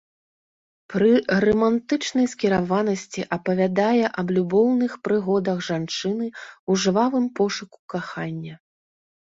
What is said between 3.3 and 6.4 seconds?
апавядае аб любоўных прыгодах жанчыны